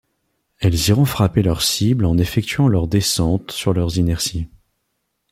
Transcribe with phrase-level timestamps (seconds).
[0.57, 4.47] Elles iront frapper leur cible en effectuant leur descente sur leur inertie.